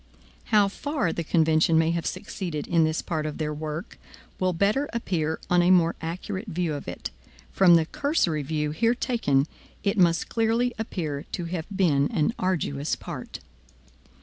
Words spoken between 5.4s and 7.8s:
on a more accurate view of it. From